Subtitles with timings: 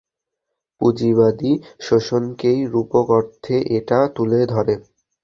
[0.81, 1.51] পুঁজিবাদী
[1.79, 4.73] শোষণকেই রুপক অর্থে এটা তুলে ধরে!